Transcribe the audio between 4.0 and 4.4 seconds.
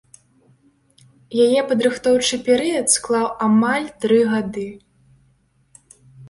тры